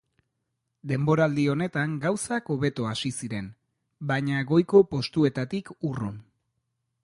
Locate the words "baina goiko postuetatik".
4.13-5.75